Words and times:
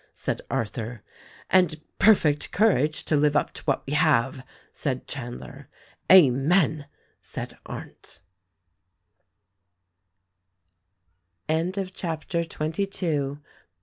said 0.15 0.41
Arthur. 0.49 1.03
"And 1.51 1.79
perfect 1.99 2.51
courage 2.51 3.05
to 3.05 3.15
live 3.15 3.35
up 3.35 3.53
to 3.53 3.63
what 3.65 3.85
we 3.85 3.93
have!" 3.93 4.43
said 4.81 5.05
Chandler. 5.07 5.69
"Amen!" 6.11 6.87
said 7.21 7.55
Arndt 7.67 8.19
CHAPTER 11.47 12.41
XXIII. 12.41 13.35